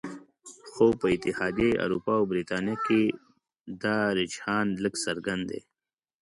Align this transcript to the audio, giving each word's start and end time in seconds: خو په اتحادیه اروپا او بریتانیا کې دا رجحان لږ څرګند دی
خو 0.71 0.85
په 0.99 1.05
اتحادیه 1.15 1.79
اروپا 1.85 2.13
او 2.19 2.25
بریتانیا 2.31 2.75
کې 2.85 3.01
دا 3.83 3.97
رجحان 4.17 4.67
لږ 4.83 4.93
څرګند 5.05 5.43
دی 5.51 5.61